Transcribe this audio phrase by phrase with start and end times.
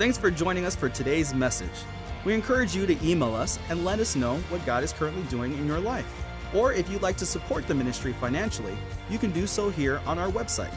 [0.00, 1.84] Thanks for joining us for today's message.
[2.24, 5.52] We encourage you to email us and let us know what God is currently doing
[5.52, 6.10] in your life.
[6.54, 8.78] Or if you'd like to support the ministry financially,
[9.10, 10.72] you can do so here on our website.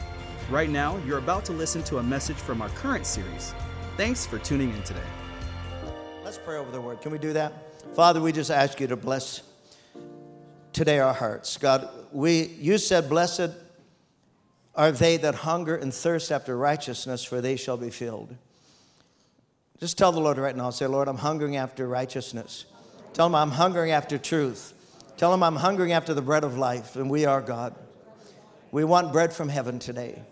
[0.50, 3.54] Right now, you're about to listen to a message from our current series.
[3.96, 5.00] Thanks for tuning in today.
[6.22, 7.00] Let's pray over the word.
[7.00, 7.54] Can we do that?
[7.94, 9.40] Father, we just ask you to bless
[10.74, 11.56] today our hearts.
[11.56, 13.52] God, we you said, Blessed
[14.74, 18.36] are they that hunger and thirst after righteousness, for they shall be filled.
[19.80, 22.64] Just tell the Lord right now, say, Lord, I'm hungering after righteousness.
[23.12, 24.72] Tell him I'm hungering after truth.
[25.16, 27.74] Tell him I'm hungering after the bread of life, and we are God.
[28.70, 30.22] We want bread from heaven today.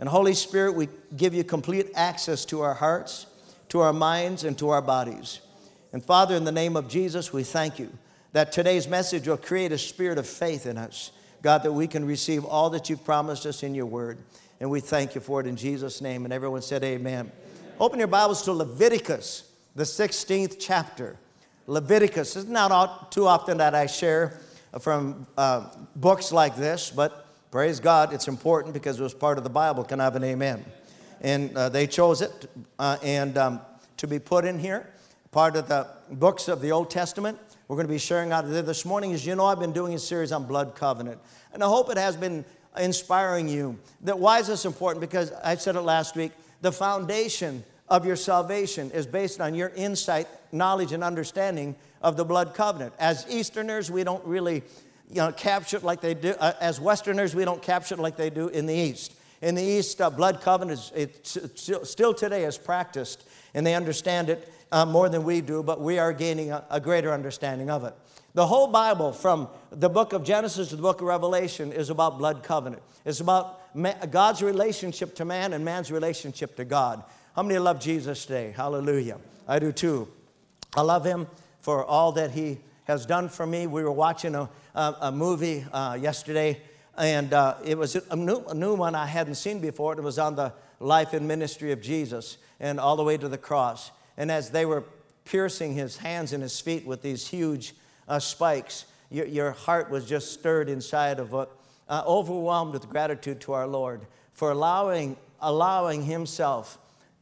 [0.00, 3.26] And Holy Spirit, we give you complete access to our hearts,
[3.70, 5.40] to our minds, and to our bodies.
[5.92, 7.90] And Father, in the name of Jesus, we thank you
[8.32, 11.12] that today's message will create a spirit of faith in us.
[11.40, 14.18] God, that we can receive all that you've promised us in your word.
[14.60, 16.24] And we thank you for it in Jesus' name.
[16.24, 17.30] And everyone said, Amen.
[17.80, 21.16] Open your Bibles to Leviticus, the 16th chapter.
[21.68, 22.34] Leviticus.
[22.34, 24.40] It's not too often that I share
[24.80, 29.44] from uh, books like this, but praise God, it's important because it was part of
[29.44, 29.84] the Bible.
[29.84, 30.64] Can I have an amen?
[31.20, 33.60] And uh, they chose it uh, and um,
[33.98, 34.90] to be put in here,
[35.30, 37.38] part of the books of the Old Testament.
[37.68, 39.12] We're going to be sharing out of there this morning.
[39.12, 41.20] As you know, I've been doing a series on blood covenant,
[41.52, 42.44] and I hope it has been
[42.76, 43.78] inspiring you.
[44.00, 45.00] That why is this important?
[45.00, 46.32] Because I said it last week.
[46.60, 52.24] The foundation of your salvation is based on your insight, knowledge, and understanding of the
[52.24, 52.92] blood covenant.
[52.98, 54.62] As Easterners, we don't really
[55.10, 56.34] you know, capture it like they do.
[56.38, 59.14] Uh, as Westerners, we don't capture it like they do in the East.
[59.40, 61.38] In the East, uh, blood covenant is
[61.84, 65.98] still today is practiced, and they understand it uh, more than we do, but we
[65.98, 67.94] are gaining a, a greater understanding of it.
[68.34, 72.18] The whole Bible, from the book of Genesis to the book of Revelation, is about
[72.18, 72.82] blood covenant.
[73.04, 73.57] It's about
[74.10, 77.04] God's relationship to man and man's relationship to God.
[77.34, 78.52] How many love Jesus today?
[78.56, 79.18] Hallelujah.
[79.46, 80.08] I do too.
[80.76, 81.26] I love him
[81.60, 83.66] for all that he has done for me.
[83.66, 86.60] We were watching a, a, a movie uh, yesterday,
[86.96, 89.92] and uh, it was a new, a new one I hadn't seen before.
[89.92, 93.38] It was on the life and ministry of Jesus and all the way to the
[93.38, 93.90] cross.
[94.16, 94.84] And as they were
[95.24, 97.74] piercing his hands and his feet with these huge
[98.08, 101.56] uh, spikes, your, your, heart was just stirred inside of what,
[101.88, 106.78] uh, overwhelmed with gratitude to our Lord for allowing, allowing himself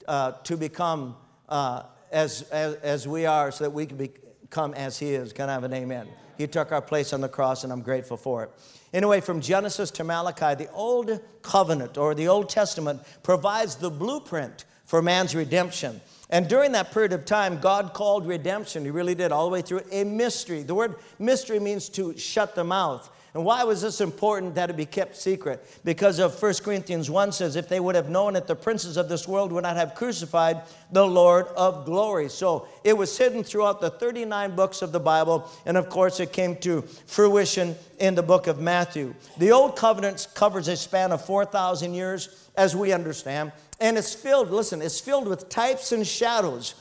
[0.09, 1.17] uh, to become
[1.49, 5.33] uh, as, as, as, we are so that we can become as He is.
[5.33, 6.09] Can I have an amen?
[6.39, 8.51] He took our place on the cross, and I'm grateful for it.
[8.93, 14.65] Anyway, from Genesis to Malachi, the Old Covenant or the Old Testament provides the blueprint
[14.85, 16.01] for man's redemption.
[16.31, 19.63] And during that period of time, God called redemption, He really did, all the way
[19.63, 20.63] through, a mystery.
[20.63, 23.11] The word mystery means to shut the mouth.
[23.37, 25.63] And why was this important that it be kept secret?
[25.85, 29.11] Because of 1 Corinthians 1 says, if they would have known it, the princes of
[29.11, 32.31] this world would not have crucified the Lord of glory.
[32.31, 35.51] So it was hidden throughout the 39 books of the Bible.
[35.67, 39.15] And of course, it came to fruition in the book of Matthew.
[39.37, 43.53] The Old Covenant covers a span of 4,000 years, as we understand.
[43.83, 46.75] And it's filled, listen, it's filled with types and shadows.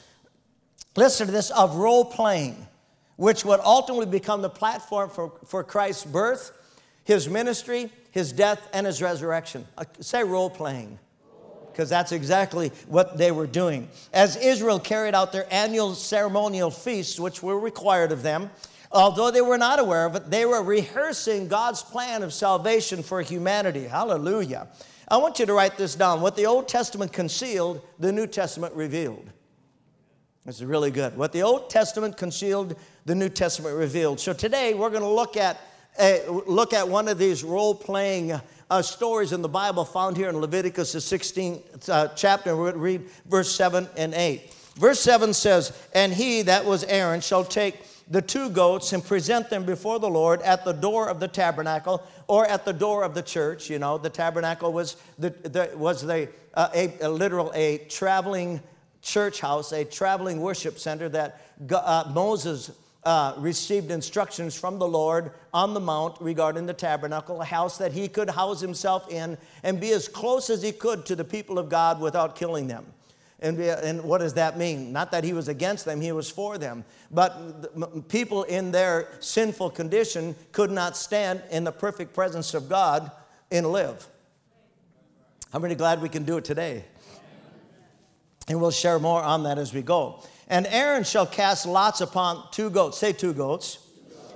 [0.96, 2.66] Listen to this of role playing
[3.18, 6.52] which would ultimately become the platform for, for Christ's birth,
[7.04, 9.66] his ministry, his death, and his resurrection.
[9.78, 11.00] Uh, say role playing,
[11.72, 13.88] because that's exactly what they were doing.
[14.14, 18.50] As Israel carried out their annual ceremonial feasts, which were required of them,
[18.92, 23.22] although they were not aware of it, they were rehearsing God's plan of salvation for
[23.22, 23.86] humanity.
[23.86, 24.68] Hallelujah.
[25.08, 26.22] I want you to write this down.
[26.22, 29.30] What the Old Testament concealed, the New Testament revealed.
[30.46, 31.18] This is really good.
[31.18, 32.76] What the Old Testament concealed,
[33.06, 34.20] the New Testament revealed.
[34.20, 35.60] So today we're going to look at
[35.98, 38.40] uh, look at one of these role playing
[38.70, 42.56] uh, stories in the Bible found here in Leviticus the 16th uh, chapter.
[42.56, 44.54] We're going to read verse 7 and 8.
[44.76, 49.50] Verse 7 says, "And he that was Aaron shall take the two goats and present
[49.50, 53.16] them before the Lord at the door of the tabernacle or at the door of
[53.16, 53.68] the church.
[53.68, 58.62] You know, the tabernacle was the, the was the uh, a, a literal a traveling
[59.06, 61.40] church house, a traveling worship center that
[61.72, 62.72] uh, Moses
[63.04, 67.94] uh, received instructions from the Lord on the mount regarding the tabernacle, a house that
[67.94, 71.60] he could house himself in and be as close as he could to the people
[71.60, 72.86] of God without killing them.
[73.42, 74.92] And, and what does that mean?
[74.92, 76.84] Not that he was against them, he was for them.
[77.12, 83.12] But people in their sinful condition could not stand in the perfect presence of God
[83.52, 84.08] and live.
[85.54, 86.86] How many glad we can do it today?
[88.48, 90.24] And we'll share more on that as we go.
[90.48, 92.98] And Aaron shall cast lots upon two goats.
[92.98, 93.80] Say two goats.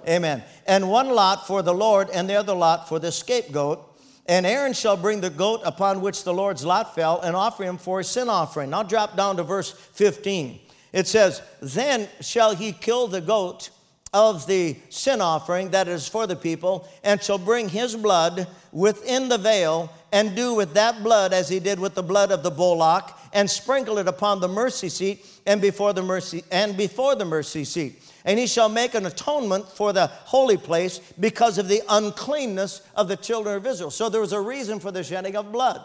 [0.08, 0.44] Amen.
[0.66, 3.86] And one lot for the Lord, and the other lot for the scapegoat.
[4.26, 7.78] And Aaron shall bring the goat upon which the Lord's lot fell and offer him
[7.78, 8.70] for a sin offering.
[8.70, 10.60] Now drop down to verse 15.
[10.94, 13.70] It says, Then shall he kill the goat
[14.14, 19.30] of the sin offering that is for the people, and shall bring his blood within
[19.30, 22.50] the veil, and do with that blood as he did with the blood of the
[22.50, 27.26] bullock, and sprinkle it upon the mercy seat and before the mercy and before the
[27.26, 28.02] mercy seat.
[28.26, 33.08] And he shall make an atonement for the holy place because of the uncleanness of
[33.08, 33.92] the children of Israel.
[33.92, 35.82] So there was a reason for the shedding of blood.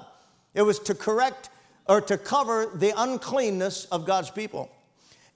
[0.52, 1.50] It was to correct
[1.86, 4.70] or to cover the uncleanness of God's people.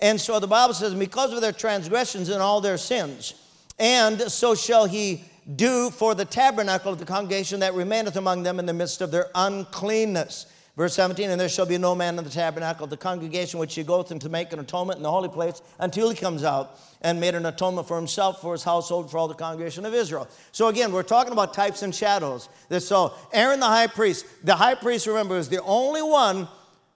[0.00, 3.34] And so the Bible says, because of their transgressions and all their sins,
[3.78, 5.24] and so shall he
[5.56, 9.10] do for the tabernacle of the congregation that remaineth among them in the midst of
[9.10, 10.46] their uncleanness.
[10.78, 13.74] Verse 17, and there shall be no man in the tabernacle of the congregation which
[13.74, 16.78] he goeth in to make an atonement in the holy place until he comes out
[17.02, 20.28] and made an atonement for himself, for his household, for all the congregation of Israel.
[20.52, 22.48] So again, we're talking about types and shadows.
[22.78, 26.46] So Aaron the high priest, the high priest, remember, is the only one.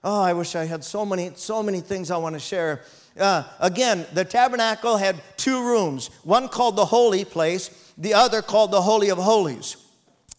[0.01, 2.83] Oh, I wish I had so many, so many things I want to share.
[3.19, 8.71] Uh, again, the tabernacle had two rooms, one called the holy place, the other called
[8.71, 9.75] the Holy of Holies.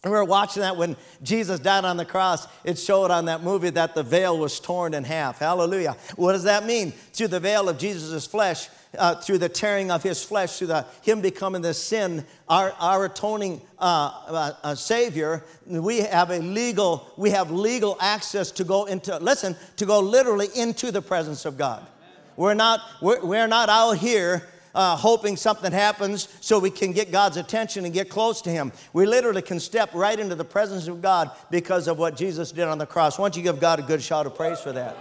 [0.05, 2.47] And we were watching that when Jesus died on the cross.
[2.63, 5.39] It showed on that movie that the veil was torn in half.
[5.39, 5.97] Hallelujah.
[6.15, 6.91] What does that mean?
[6.91, 8.69] Through the veil of Jesus' flesh,
[8.99, 13.05] uh, through the tearing of his flesh, through the, him becoming the sin, our, our
[13.05, 18.85] atoning uh, uh, uh Savior, we have a legal, we have legal access to go
[18.85, 21.83] into, listen, to go literally into the presence of God.
[22.37, 24.43] We're not, we're, we're not out here
[24.75, 28.71] uh, hoping something happens so we can get God's attention and get close to Him.
[28.93, 32.65] We literally can step right into the presence of God because of what Jesus did
[32.65, 33.17] on the cross.
[33.17, 34.95] Why don't you give God a good shout of praise for that?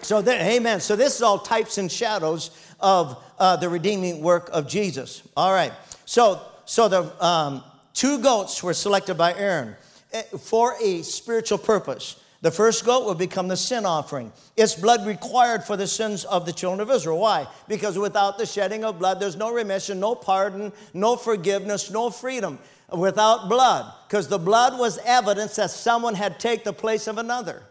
[0.00, 0.80] So, there, amen.
[0.80, 2.50] So, this is all types and shadows
[2.80, 5.22] of uh, the redeeming work of Jesus.
[5.36, 5.72] All right.
[6.04, 7.62] So, so the um,
[7.92, 9.76] two goats were selected by Aaron
[10.12, 12.16] eh, for a spiritual purpose.
[12.40, 14.32] The first goat will become the sin offering.
[14.56, 17.18] It's blood required for the sins of the children of Israel.
[17.18, 17.48] Why?
[17.66, 22.60] Because without the shedding of blood, there's no remission, no pardon, no forgiveness, no freedom.
[22.92, 27.62] Without blood, because the blood was evidence that someone had taken the place of another.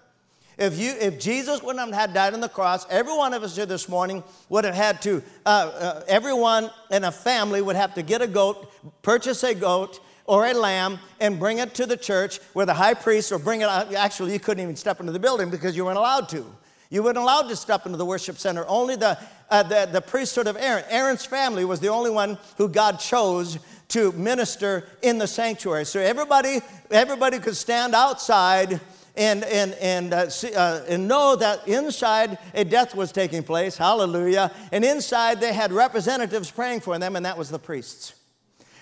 [0.57, 3.65] If, you, if Jesus wouldn't have died on the cross, every one of us here
[3.65, 8.01] this morning would have had to, uh, uh, everyone in a family would have to
[8.01, 8.71] get a goat,
[9.01, 12.93] purchase a goat, or a lamb and bring it to the church where the high
[12.93, 13.93] priest or bring it out.
[13.95, 16.45] Actually, you couldn't even step into the building because you weren't allowed to.
[16.89, 18.65] You weren't allowed to step into the worship center.
[18.67, 19.17] Only the,
[19.49, 20.85] uh, the, the priesthood of Aaron.
[20.89, 23.57] Aaron's family was the only one who God chose
[23.89, 25.85] to minister in the sanctuary.
[25.85, 26.59] So everybody,
[26.91, 28.79] everybody could stand outside
[29.15, 33.75] and, and, and, uh, see, uh, and know that inside a death was taking place.
[33.75, 34.51] Hallelujah.
[34.71, 38.13] And inside they had representatives praying for them, and that was the priests.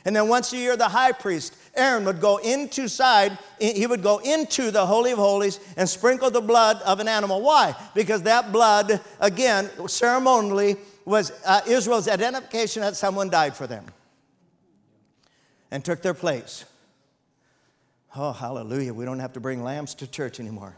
[0.05, 4.03] And then once a year, the high priest, Aaron, would go into side, he would
[4.03, 7.41] go into the Holy of Holies and sprinkle the blood of an animal.
[7.41, 7.75] Why?
[7.95, 13.85] Because that blood, again, ceremonially, was uh, Israel's identification that someone died for them
[15.71, 16.65] and took their place.
[18.15, 18.93] Oh, hallelujah.
[18.93, 20.75] We don't have to bring lambs to church anymore.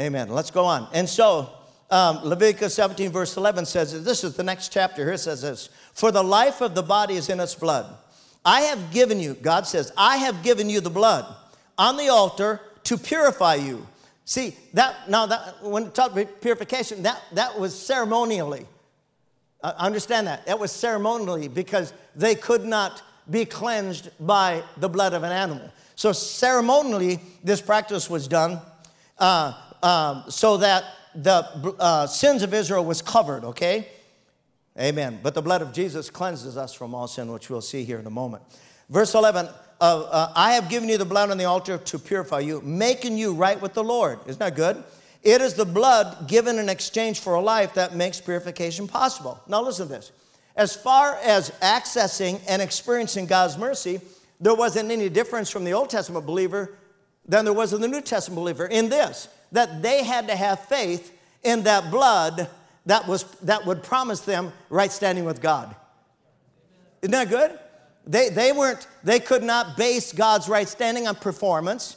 [0.00, 0.30] Amen.
[0.30, 0.88] Let's go on.
[0.94, 1.50] And so,
[1.90, 5.68] um, Leviticus 17, verse 11 says, this is the next chapter here, it says this
[6.00, 7.84] For the life of the body is in its blood.
[8.42, 11.26] I have given you, God says, I have given you the blood
[11.76, 13.86] on the altar to purify you.
[14.24, 18.66] See, that now that when it talked about purification, that, that was ceremonially.
[19.62, 20.46] Uh, understand that.
[20.46, 25.70] That was ceremonially because they could not be cleansed by the blood of an animal.
[25.96, 28.58] So ceremonially, this practice was done
[29.18, 29.52] uh,
[29.82, 30.82] um, so that
[31.14, 33.86] the uh, sins of Israel was covered, okay?
[34.80, 35.20] Amen.
[35.22, 38.06] But the blood of Jesus cleanses us from all sin, which we'll see here in
[38.06, 38.42] a moment.
[38.88, 42.40] Verse 11 uh, uh, I have given you the blood on the altar to purify
[42.40, 44.18] you, making you right with the Lord.
[44.26, 44.82] Isn't that good?
[45.22, 49.40] It is the blood given in exchange for a life that makes purification possible.
[49.46, 50.12] Now, listen to this.
[50.56, 54.00] As far as accessing and experiencing God's mercy,
[54.40, 56.74] there wasn't any difference from the Old Testament believer
[57.26, 60.60] than there was in the New Testament believer in this that they had to have
[60.60, 62.48] faith in that blood
[62.86, 65.74] that, was, that would promise them right standing with God.
[67.02, 67.58] Isn't that good?
[68.06, 71.96] They, they weren't, they could not base God's right standing on performance.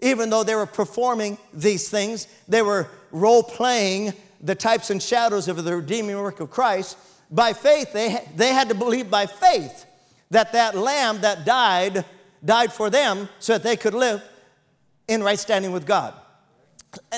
[0.00, 5.48] Even though they were performing these things, they were role playing the types and shadows
[5.48, 6.98] of the redeeming work of Christ.
[7.30, 9.86] By faith, they, they had to believe by faith
[10.30, 12.04] that that lamb that died,
[12.44, 14.22] died for them so that they could live
[15.08, 16.14] in right standing with God.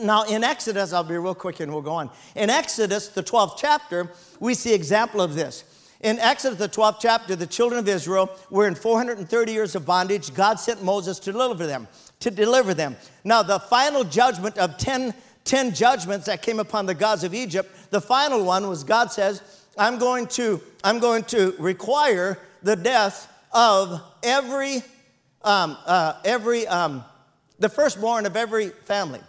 [0.02, 2.10] Now, in Exodus, I'll be real quick and we'll go on.
[2.34, 5.64] In Exodus, the 12th chapter, we see example of this.
[6.00, 10.32] In Exodus, the 12th chapter, the children of Israel were in 430 years of bondage.
[10.32, 11.88] God sent Moses to deliver them,
[12.20, 12.96] to deliver them.
[13.24, 15.12] Now, the final judgment of 10,
[15.44, 19.42] 10 judgments that came upon the gods of Egypt, the final one was God says,
[19.76, 24.82] I'm going to, I'm going to require the death of every,
[25.42, 27.04] um, uh, every, um,
[27.58, 29.20] the firstborn of every family.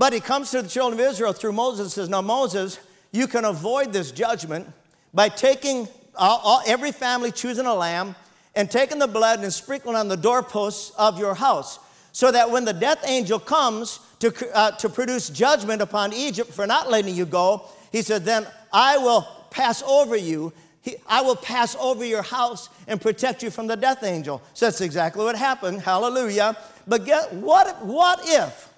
[0.00, 2.80] But he comes to the children of Israel through Moses and says, Now, Moses,
[3.12, 4.66] you can avoid this judgment
[5.12, 8.16] by taking all, all, every family choosing a lamb
[8.54, 11.78] and taking the blood and sprinkling on the doorposts of your house,
[12.12, 16.66] so that when the death angel comes to, uh, to produce judgment upon Egypt for
[16.66, 20.50] not letting you go, he said, Then I will pass over you.
[20.80, 24.40] He, I will pass over your house and protect you from the death angel.
[24.54, 25.82] So that's exactly what happened.
[25.82, 26.56] Hallelujah.
[26.86, 28.69] But get, what, what if,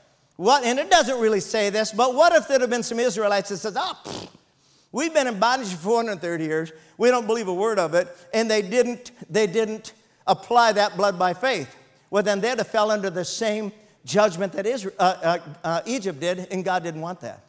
[0.42, 3.48] what, and it doesn't really say this, but what if there had been some Israelites
[3.50, 4.28] that says, oh,
[4.92, 6.72] We've been in bondage for 430 years.
[6.98, 8.14] We don't believe a word of it.
[8.34, 9.94] And they didn't, they didn't
[10.26, 11.74] apply that blood by faith.
[12.10, 13.72] Well, then they'd have fell under the same
[14.04, 17.42] judgment that Israel, uh, uh, uh, Egypt did, and God didn't want that.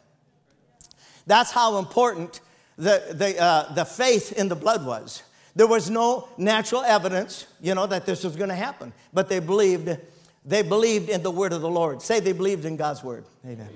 [1.26, 2.40] That's how important
[2.78, 5.22] the, the, uh, the faith in the blood was.
[5.54, 9.38] There was no natural evidence, you know, that this was going to happen, but they
[9.38, 9.96] believed,
[10.44, 12.02] they believed in the word of the Lord.
[12.02, 13.24] Say they believed in God's word.
[13.46, 13.68] Amen.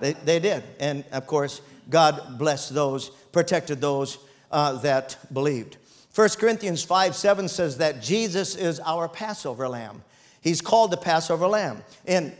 [0.00, 0.62] They, they did.
[0.78, 4.18] And of course, God blessed those, protected those
[4.50, 5.76] uh, that believed.
[6.14, 10.02] 1 Corinthians 5 7 says that Jesus is our Passover lamb.
[10.40, 11.82] He's called the Passover lamb.
[12.06, 12.32] And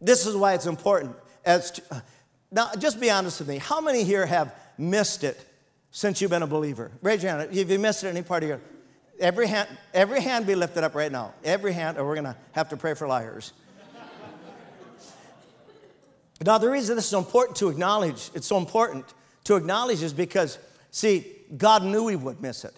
[0.00, 1.16] this is why it's important.
[1.44, 2.02] As to,
[2.50, 3.58] now, just be honest with me.
[3.58, 5.38] How many here have missed it
[5.90, 6.90] since you've been a believer?
[7.02, 7.54] Raise your hand.
[7.54, 8.60] Have you missed it any part of your
[9.20, 11.34] every hand, every hand be lifted up right now.
[11.44, 13.52] Every hand, or we're gonna have to pray for liars.
[16.42, 19.04] Now, the reason this is so important to acknowledge, it's so important
[19.44, 20.58] to acknowledge is because,
[20.90, 22.74] see, God knew we would miss it.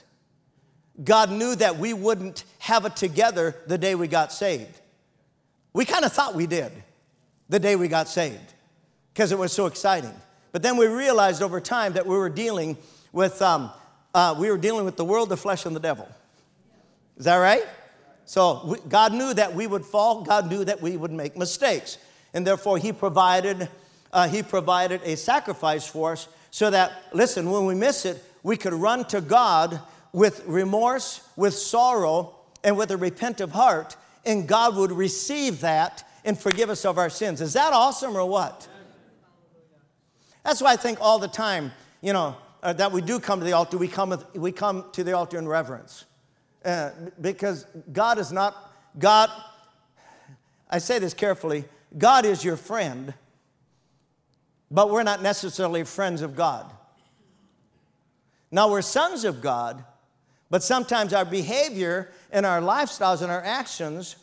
[1.03, 4.81] God knew that we wouldn't have it together the day we got saved.
[5.73, 6.73] We kind of thought we did
[7.49, 8.55] the day we got saved
[9.15, 10.15] because it was so exciting.
[10.51, 12.77] But then we realized over time that we were dealing
[13.13, 13.71] with, um,
[14.13, 16.09] uh, we were dealing with the world, the flesh, and the devil.
[17.17, 17.65] Is that right?
[18.25, 20.23] So we, God knew that we would fall.
[20.23, 21.99] God knew that we would make mistakes
[22.35, 23.69] and therefore he provided
[24.13, 28.57] uh, he provided a sacrifice for us so that listen when we miss it we
[28.57, 29.81] could run to god
[30.13, 36.39] with remorse with sorrow and with a repentant heart and god would receive that and
[36.39, 38.69] forgive us of our sins is that awesome or what
[40.45, 43.45] that's why i think all the time you know uh, that we do come to
[43.45, 46.05] the altar we come, with, we come to the altar in reverence
[46.65, 46.91] uh,
[47.21, 49.31] because god is not god
[50.71, 51.65] i say this carefully
[51.97, 53.15] God is your friend,
[54.71, 56.71] but we're not necessarily friends of God.
[58.51, 59.85] Now, we're sons of God,
[60.51, 64.17] but sometimes our behavior and our lifestyles and our actions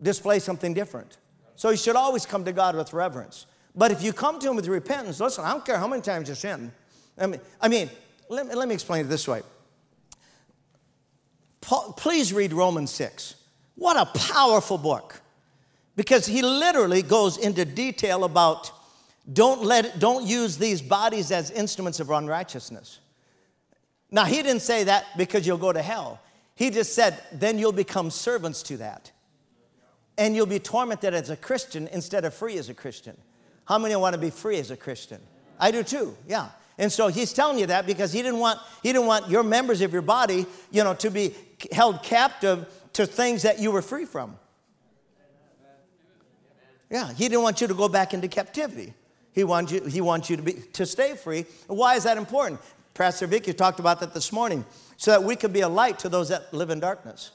[0.00, 1.18] display something different.
[1.56, 3.46] So you should always come to God with reverence.
[3.74, 6.28] But if you come to Him with repentance, listen, I don't care how many times
[6.28, 6.72] you sin.
[7.18, 7.90] I mean, I mean
[8.28, 9.42] let, me, let me explain it this way.
[11.62, 13.36] Paul, please read Romans 6.
[13.76, 15.22] What a powerful book.
[15.96, 18.70] Because he literally goes into detail about
[19.32, 22.98] don't let don't use these bodies as instruments of unrighteousness.
[24.10, 26.20] Now he didn't say that because you'll go to hell.
[26.54, 29.12] He just said then you'll become servants to that.
[30.18, 33.16] And you'll be tormented as a Christian instead of free as a Christian.
[33.64, 35.20] How many want to be free as a Christian?
[35.58, 36.16] I do too.
[36.26, 36.48] Yeah.
[36.78, 39.80] And so he's telling you that because he didn't want he didn't want your members
[39.82, 41.34] of your body, you know, to be
[41.70, 44.36] held captive to things that you were free from.
[46.90, 48.92] Yeah, he didn't want you to go back into captivity.
[49.32, 51.46] He wants you, he wants you to, be, to stay free.
[51.66, 52.60] Why is that important?
[52.92, 54.66] Pastor Vicky talked about that this morning,
[54.98, 57.30] so that we could be a light to those that live in darkness.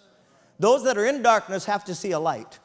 [0.60, 2.60] Those that are in darkness have to see a light.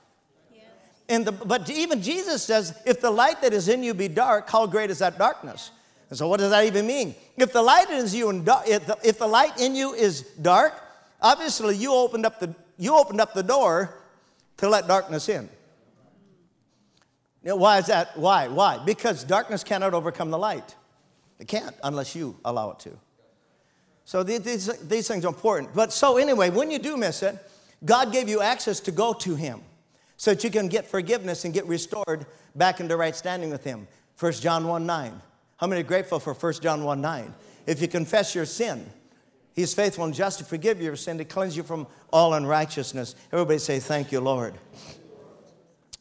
[1.09, 4.49] And the, but even Jesus says, if the light that is in you be dark,
[4.49, 5.71] how great is that darkness?
[6.09, 7.15] And so, what does that even mean?
[7.39, 10.75] If the light is you in if the, if the light in you is dark,
[11.23, 13.97] obviously you opened up the you opened up the door
[14.59, 15.49] to let darkness in.
[17.45, 18.17] Now, why is that?
[18.17, 18.49] Why?
[18.49, 18.79] Why?
[18.85, 20.77] Because darkness cannot overcome the light.
[21.39, 22.91] It can't unless you allow it to.
[24.05, 25.75] So these, these things are important.
[25.75, 27.37] But so anyway, when you do miss it,
[27.85, 29.61] God gave you access to go to Him
[30.17, 33.89] so that you can get forgiveness and get restored back into right standing with Him.
[34.19, 35.21] 1 John 1 9.
[35.57, 37.35] How many are grateful for 1 John 1 9?
[37.67, 38.87] If you confess your sin,
[39.55, 43.15] He's faithful and just to forgive your sin, to cleanse you from all unrighteousness.
[43.33, 44.55] Everybody say, Thank you, Lord.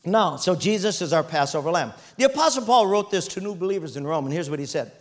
[0.03, 1.93] Now, so Jesus is our Passover lamb.
[2.17, 4.91] The Apostle Paul wrote this to new believers in Rome, and here's what he said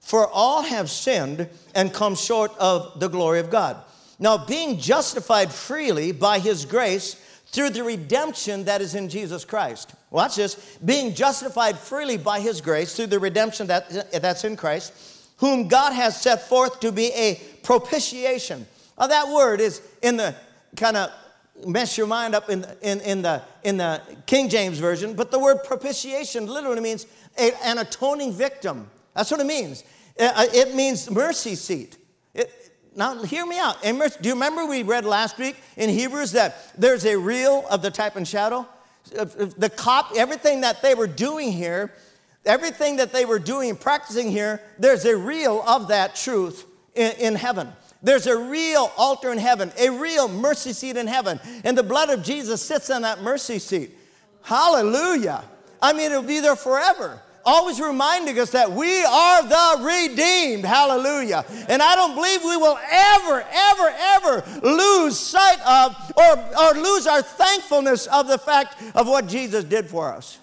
[0.00, 3.76] For all have sinned and come short of the glory of God.
[4.18, 7.14] Now, being justified freely by his grace
[7.46, 9.94] through the redemption that is in Jesus Christ.
[10.10, 10.78] Watch this.
[10.84, 14.92] Being justified freely by his grace through the redemption that, that's in Christ,
[15.42, 17.34] whom God has set forth to be a
[17.64, 18.64] propitiation.
[18.96, 20.36] Now, that word is in the
[20.76, 21.10] kind of
[21.66, 25.40] mess your mind up in, in, in, the, in the King James Version, but the
[25.40, 28.88] word propitiation literally means a, an atoning victim.
[29.16, 29.82] That's what it means.
[30.14, 31.96] It, uh, it means mercy seat.
[32.34, 32.48] It,
[32.94, 33.82] now, hear me out.
[33.82, 37.90] Do you remember we read last week in Hebrews that there's a real of the
[37.90, 38.64] type and shadow?
[39.18, 41.92] Uh, uh, the cop, everything that they were doing here,
[42.44, 47.12] everything that they were doing and practicing here, there's a real of that truth in,
[47.12, 47.68] in heaven.
[48.02, 51.38] There's a real altar in heaven, a real mercy seat in heaven.
[51.64, 53.96] And the blood of Jesus sits on that mercy seat.
[54.42, 55.44] Hallelujah.
[55.80, 57.20] I mean, it'll be there forever.
[57.44, 60.64] Always reminding us that we are the redeemed.
[60.64, 61.44] Hallelujah.
[61.68, 67.06] And I don't believe we will ever, ever, ever lose sight of or, or lose
[67.06, 70.38] our thankfulness of the fact of what Jesus did for us.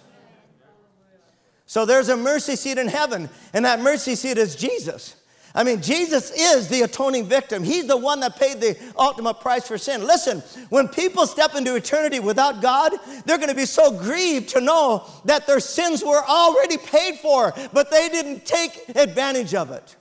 [1.69, 5.15] So there's a mercy seat in heaven, and that mercy seat is Jesus.
[5.53, 7.63] I mean, Jesus is the atoning victim.
[7.63, 10.03] He's the one that paid the ultimate price for sin.
[10.07, 14.61] Listen, when people step into eternity without God, they're going to be so grieved to
[14.61, 19.95] know that their sins were already paid for, but they didn't take advantage of it.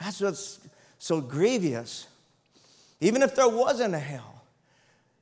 [0.00, 0.58] That's what's
[0.98, 2.06] so grievous.
[3.02, 4.42] Even if there wasn't a hell,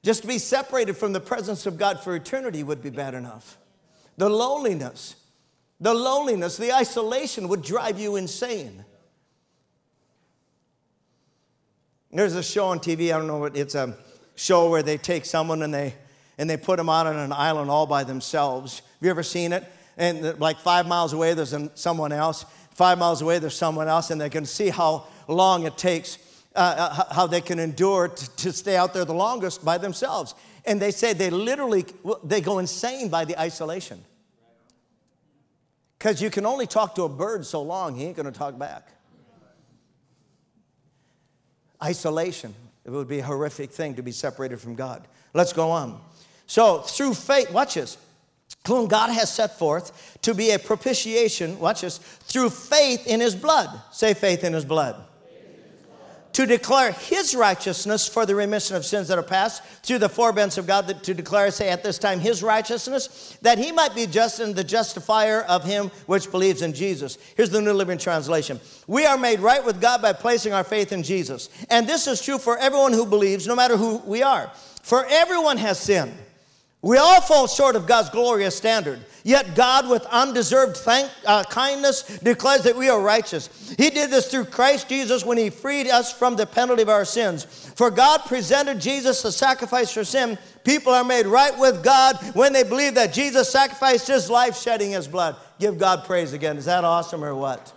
[0.04, 3.58] just to be separated from the presence of God for eternity would be bad enough.
[4.18, 5.14] The loneliness,
[5.80, 8.84] the loneliness, the isolation would drive you insane.
[12.10, 13.96] There's a show on TV, I don't know what it's a
[14.34, 15.94] show where they take someone and they
[16.36, 18.78] and they put them out on an island all by themselves.
[18.78, 19.64] Have you ever seen it?
[19.96, 22.44] And like five miles away, there's someone else.
[22.70, 26.18] Five miles away, there's someone else, and they can see how long it takes,
[26.54, 30.34] uh, uh how they can endure to stay out there the longest by themselves.
[30.64, 31.84] And they say they literally
[32.24, 34.04] they go insane by the isolation.
[35.98, 38.58] Because you can only talk to a bird so long, he ain't going to talk
[38.58, 38.88] back.
[41.82, 42.54] Isolation.
[42.84, 45.06] It would be a horrific thing to be separated from God.
[45.34, 46.00] Let's go on.
[46.46, 47.98] So, through faith, watch this,
[48.66, 53.34] whom God has set forth to be a propitiation, watch this, through faith in his
[53.34, 53.68] blood.
[53.90, 55.04] Say faith in his blood
[56.38, 60.56] to declare his righteousness for the remission of sins that are past through the forbearance
[60.56, 64.38] of God, to declare, say, at this time, his righteousness, that he might be just
[64.38, 67.18] and the justifier of him which believes in Jesus.
[67.36, 68.60] Here's the New Living Translation.
[68.86, 71.48] We are made right with God by placing our faith in Jesus.
[71.70, 74.52] And this is true for everyone who believes, no matter who we are.
[74.84, 76.14] For everyone has sinned
[76.80, 79.00] we all fall short of God's glorious standard.
[79.24, 83.74] Yet God, with undeserved thank, uh, kindness, declares that we are righteous.
[83.76, 87.04] He did this through Christ Jesus when He freed us from the penalty of our
[87.04, 87.44] sins.
[87.74, 90.38] For God presented Jesus a sacrifice for sin.
[90.62, 94.92] People are made right with God when they believe that Jesus sacrificed His life, shedding
[94.92, 95.34] His blood.
[95.58, 96.56] Give God praise again.
[96.56, 97.72] Is that awesome or what?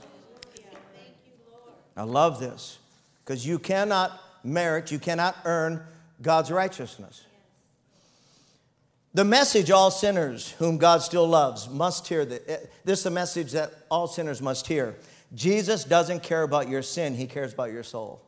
[1.97, 2.77] I love this
[3.25, 5.83] because you cannot merit, you cannot earn
[6.21, 7.25] God's righteousness.
[9.13, 12.21] The message all sinners whom God still loves must hear.
[12.21, 14.95] Eh, this is the message that all sinners must hear.
[15.33, 18.21] Jesus doesn't care about your sin, he cares about your soul.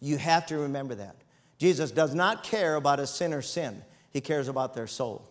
[0.00, 1.16] You have to remember that.
[1.58, 5.26] Jesus does not care about a sinner's sin, he cares about their soul.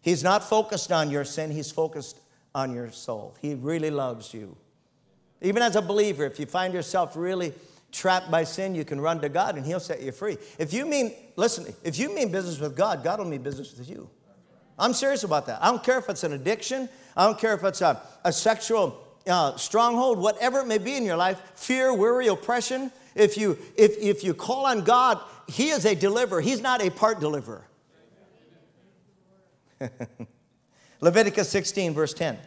[0.00, 2.18] He's not focused on your sin, he's focused
[2.54, 3.36] on your soul.
[3.40, 4.56] He really loves you.
[5.40, 7.52] Even as a believer, if you find yourself really
[7.92, 10.36] trapped by sin, you can run to God and He'll set you free.
[10.58, 13.88] If you mean, listen, if you mean business with God, God will mean business with
[13.88, 14.08] you.
[14.78, 15.62] I'm serious about that.
[15.62, 19.02] I don't care if it's an addiction, I don't care if it's a, a sexual
[19.26, 22.92] uh, stronghold, whatever it may be in your life, fear, worry, oppression.
[23.14, 25.18] If you, if, if you call on God,
[25.48, 27.66] He is a deliverer, He's not a part deliverer.
[31.00, 32.38] Leviticus 16, verse 10.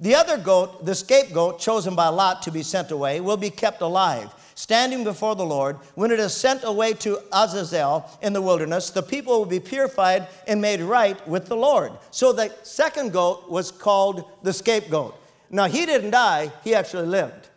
[0.00, 3.80] The other goat, the scapegoat chosen by Lot to be sent away, will be kept
[3.80, 8.90] alive standing before the Lord, when it is sent away to Azazel in the wilderness,
[8.90, 11.92] the people will be purified and made right with the Lord.
[12.10, 15.14] So the second goat was called the scapegoat.
[15.48, 17.50] Now he didn't die, he actually lived.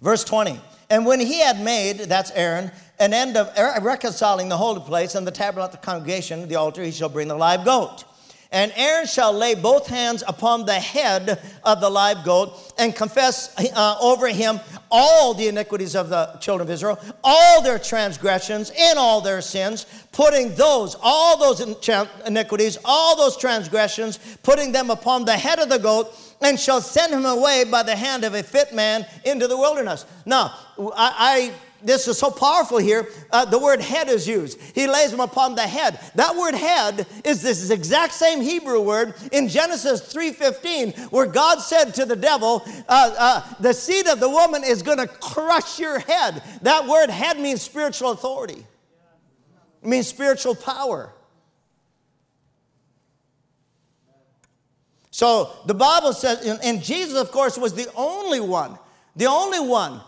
[0.00, 0.60] Verse 20.
[0.90, 5.24] And when he had made, that's Aaron, an end of reconciling the holy place and
[5.24, 8.02] the tabernacle of the congregation, the altar, he shall bring the live goat
[8.50, 13.54] And Aaron shall lay both hands upon the head of the live goat and confess
[13.58, 14.58] uh, over him
[14.90, 19.84] all the iniquities of the children of Israel, all their transgressions and all their sins,
[20.12, 21.60] putting those, all those
[22.26, 27.12] iniquities, all those transgressions, putting them upon the head of the goat, and shall send
[27.12, 30.06] him away by the hand of a fit man into the wilderness.
[30.24, 31.52] Now, I, I
[31.82, 33.08] this is so powerful here.
[33.30, 34.60] Uh, the word head is used.
[34.74, 36.00] He lays them upon the head.
[36.16, 41.94] That word head is this exact same Hebrew word in Genesis 3:15, where God said
[41.94, 46.00] to the devil, uh, uh, "The seed of the woman is going to crush your
[46.00, 48.66] head." That word head means spiritual authority.
[49.82, 51.12] It means spiritual power.
[55.10, 58.78] So the Bible says, and Jesus, of course, was the only one,
[59.16, 60.00] the only one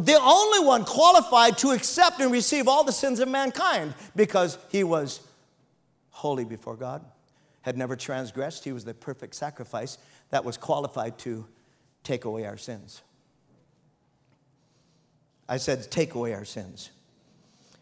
[0.00, 4.84] the only one qualified to accept and receive all the sins of mankind because he
[4.84, 5.20] was
[6.10, 7.04] holy before God,
[7.62, 8.64] had never transgressed.
[8.64, 9.98] He was the perfect sacrifice
[10.30, 11.46] that was qualified to
[12.04, 13.02] take away our sins.
[15.48, 16.90] I said, take away our sins.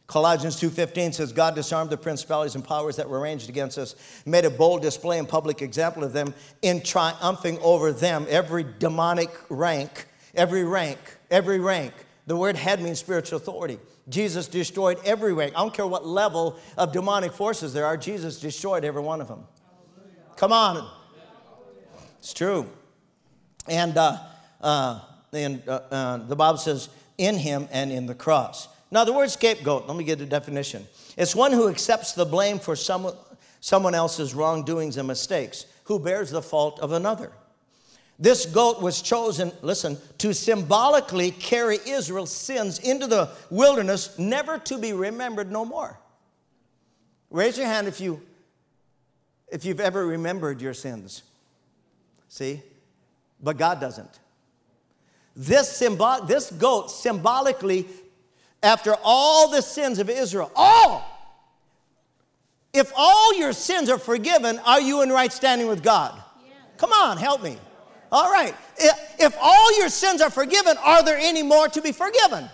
[0.06, 3.94] Colossians 2:15 says God disarmed the principalities and powers that were ranged against us,
[4.26, 9.30] made a bold display and public example of them in triumphing over them every demonic
[9.48, 10.98] rank, every rank,
[11.34, 11.92] every rank
[12.26, 13.78] the word head means spiritual authority.
[14.08, 15.52] Jesus destroyed every rank.
[15.54, 19.28] I don't care what level of demonic forces there are, Jesus destroyed every one of
[19.28, 19.44] them.
[20.36, 20.88] Come on.
[22.18, 22.66] It's true.
[23.68, 24.18] And, uh,
[24.60, 25.00] uh,
[25.32, 28.68] and uh, uh, the Bible says, in him and in the cross.
[28.90, 30.86] Now, the word scapegoat, let me get a definition.
[31.16, 33.14] It's one who accepts the blame for someone,
[33.60, 37.32] someone else's wrongdoings and mistakes, who bears the fault of another.
[38.18, 44.78] This goat was chosen, listen, to symbolically carry Israel's sins into the wilderness, never to
[44.78, 45.98] be remembered no more.
[47.30, 48.22] Raise your hand if you
[49.48, 51.22] if you've ever remembered your sins.
[52.28, 52.62] See?
[53.42, 54.20] But God doesn't.
[55.36, 57.86] This symbol this goat symbolically
[58.62, 61.10] after all the sins of Israel, all
[62.72, 66.20] if all your sins are forgiven, are you in right standing with God?
[66.76, 67.56] Come on, help me.
[68.14, 68.54] All right.
[68.78, 72.48] If all your sins are forgiven, are there any more to be forgiven?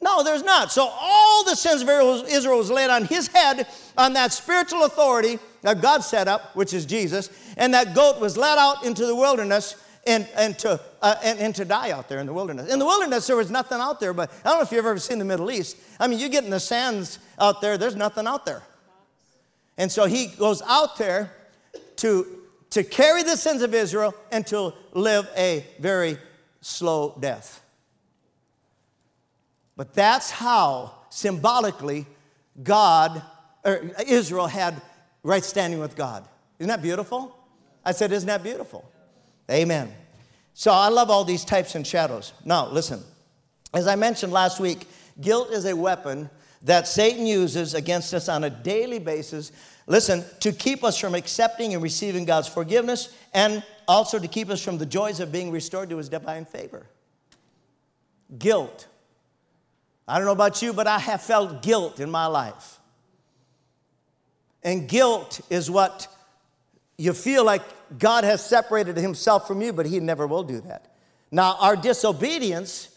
[0.00, 0.70] No, there's not.
[0.70, 1.88] So all the sins of
[2.28, 3.66] Israel was laid on his head
[3.98, 8.36] on that spiritual authority that God set up, which is Jesus, and that goat was
[8.36, 9.74] led out into the wilderness
[10.06, 12.72] and, and, to, uh, and, and to die out there in the wilderness.
[12.72, 14.98] In the wilderness, there was nothing out there, but I don't know if you've ever
[15.00, 15.76] seen the Middle East.
[15.98, 18.62] I mean, you get in the sands out there, there's nothing out there.
[19.76, 21.32] And so he goes out there
[21.96, 22.41] to
[22.72, 26.16] to carry the sins of Israel and to live a very
[26.62, 27.62] slow death.
[29.76, 32.06] But that's how symbolically
[32.62, 33.22] God
[33.64, 34.80] or Israel had
[35.22, 36.26] right standing with God.
[36.58, 37.36] Isn't that beautiful?
[37.84, 38.90] I said, Isn't that beautiful?
[39.50, 39.92] Amen.
[40.54, 42.32] So I love all these types and shadows.
[42.44, 43.02] Now, listen.
[43.74, 44.86] As I mentioned last week,
[45.20, 46.28] guilt is a weapon
[46.62, 49.50] that Satan uses against us on a daily basis
[49.86, 54.62] listen, to keep us from accepting and receiving God's forgiveness and also to keep us
[54.62, 56.86] from the joys of being restored to his divine favor.
[58.38, 58.86] Guilt.
[60.06, 62.78] I don't know about you, but I have felt guilt in my life.
[64.62, 66.06] And guilt is what
[66.96, 67.62] you feel like
[67.98, 70.94] God has separated himself from you, but he never will do that.
[71.30, 72.88] Now, our disobedience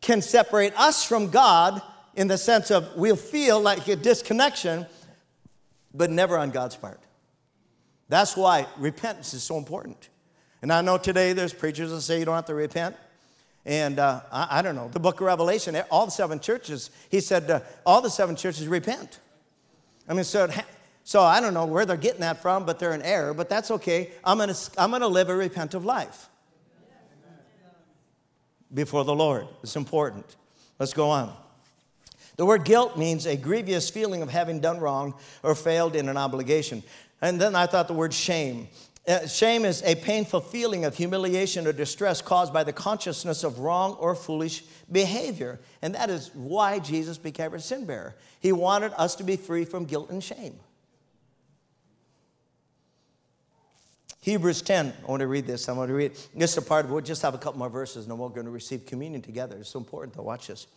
[0.00, 1.80] can separate us from God
[2.14, 4.86] in the sense of we'll feel like a disconnection
[5.94, 7.00] but never on God's part.
[8.08, 10.08] That's why repentance is so important.
[10.60, 12.96] And I know today there's preachers that say you don't have to repent.
[13.64, 17.20] And uh, I, I, don't know, the book of Revelation, all the seven churches, he
[17.20, 19.20] said, uh, all the seven churches repent.
[20.08, 20.48] I mean, so,
[21.04, 23.70] so I don't know where they're getting that from, but they're in error, but that's
[23.70, 24.10] okay.
[24.24, 26.28] I'm gonna, I'm gonna live a repentant life
[28.72, 29.46] before the Lord.
[29.62, 30.36] It's important.
[30.78, 31.36] Let's go on.
[32.36, 36.16] The word guilt means a grievous feeling of having done wrong or failed in an
[36.16, 36.82] obligation.
[37.20, 38.68] And then I thought the word shame.
[39.06, 43.58] Uh, shame is a painful feeling of humiliation or distress caused by the consciousness of
[43.58, 45.58] wrong or foolish behavior.
[45.82, 48.14] And that is why Jesus became a sin bearer.
[48.40, 50.54] He wanted us to be free from guilt and shame.
[54.20, 55.68] Hebrews 10, I want to read this.
[55.68, 56.94] I want to read this is a part of it.
[56.94, 59.56] We'll just have a couple more verses and then we're going to receive communion together.
[59.56, 60.68] It's so important to watch this.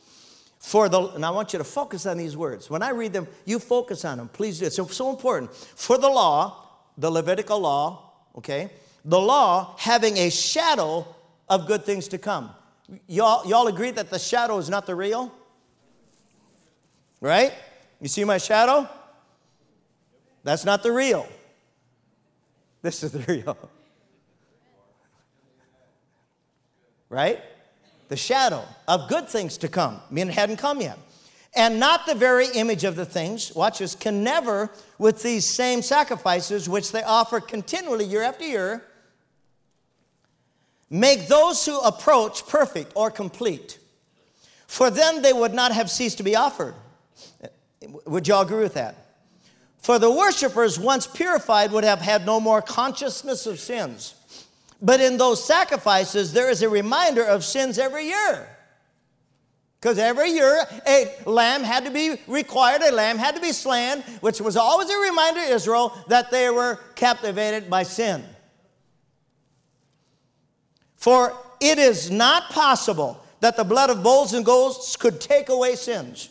[0.65, 2.71] For the, and I want you to focus on these words.
[2.71, 4.29] When I read them, you focus on them.
[4.29, 4.65] Please do.
[4.65, 5.53] It's so, so important.
[5.53, 6.65] For the law,
[6.97, 8.71] the Levitical law, okay,
[9.05, 11.05] the law having a shadow
[11.47, 12.49] of good things to come.
[13.05, 15.31] Y'all, y'all agree that the shadow is not the real?
[17.21, 17.53] Right?
[18.01, 18.89] You see my shadow?
[20.43, 21.27] That's not the real.
[22.81, 23.55] This is the real.
[27.07, 27.39] Right?
[28.07, 29.99] The shadow of good things to come.
[30.09, 30.97] I mean, it hadn't come yet.
[31.55, 35.81] And not the very image of the things, watch this, can never, with these same
[35.81, 38.83] sacrifices which they offer continually year after year,
[40.89, 43.79] make those who approach perfect or complete.
[44.67, 46.75] For then they would not have ceased to be offered.
[48.05, 48.95] Would y'all agree with that?
[49.77, 54.14] For the worshippers, once purified, would have had no more consciousness of sins.
[54.85, 58.47] But in those sacrifices, there is a reminder of sins every year.
[59.81, 64.01] Because every year a lamb had to be required, a lamb had to be slain,
[64.21, 68.23] which was always a reminder to Israel that they were captivated by sin.
[70.97, 75.75] For it is not possible that the blood of bulls and goats could take away
[75.77, 76.29] sins.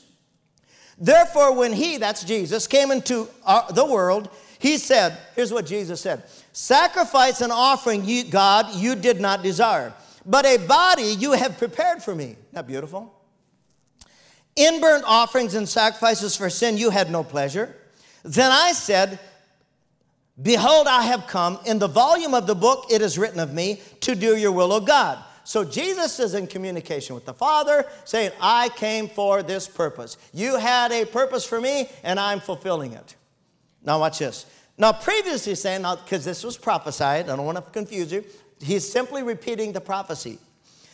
[0.97, 6.01] Therefore, when he, that's Jesus, came into our, the world, he said, here's what Jesus
[6.01, 6.23] said
[6.55, 9.93] Sacrifice and offering, you, God, you did not desire,
[10.25, 12.25] but a body you have prepared for me.
[12.25, 13.13] Isn't that beautiful?
[14.55, 17.75] In burnt offerings and sacrifices for sin, you had no pleasure.
[18.23, 19.19] Then I said,
[20.41, 21.59] Behold, I have come.
[21.67, 24.73] In the volume of the book, it is written of me to do your will,
[24.73, 25.19] O God.
[25.43, 30.17] So Jesus is in communication with the Father, saying, I came for this purpose.
[30.33, 33.17] You had a purpose for me, and I'm fulfilling it.
[33.85, 34.47] Now, watch this.
[34.77, 38.25] Now, previously saying, now, because this was prophesied, I don't want to confuse you,
[38.61, 40.39] he's simply repeating the prophecy.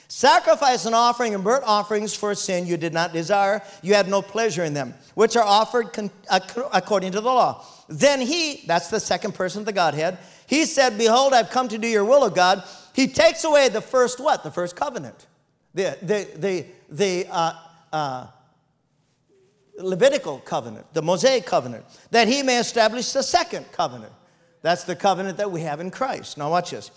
[0.08, 4.20] Sacrifice and offering and burnt offerings for sin you did not desire, you had no
[4.20, 6.10] pleasure in them, which are offered con-
[6.72, 7.64] according to the law.
[7.88, 11.78] Then he, that's the second person of the Godhead, he said, Behold, I've come to
[11.78, 12.64] do your will, O God.
[12.92, 14.42] He takes away the first what?
[14.42, 15.26] The first covenant.
[15.74, 17.52] The, the, the, the uh,
[17.92, 18.26] uh,
[19.82, 24.12] Levitical covenant, the Mosaic covenant, that he may establish the second covenant.
[24.62, 26.36] That's the covenant that we have in Christ.
[26.38, 26.90] Now watch this.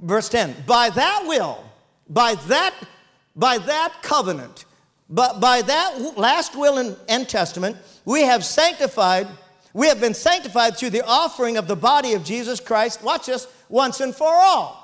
[0.00, 0.64] Verse 10.
[0.66, 1.62] By that will,
[2.08, 2.74] by that,
[3.36, 4.64] by that covenant,
[5.08, 9.28] but by that last will and, and testament, we have sanctified,
[9.74, 13.46] we have been sanctified through the offering of the body of Jesus Christ, watch this,
[13.68, 14.82] once and for all.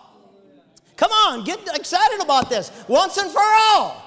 [0.97, 2.73] Come on, get excited about this.
[2.89, 4.05] Once and for all.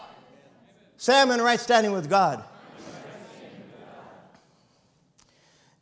[1.08, 2.44] I'm right standing with God.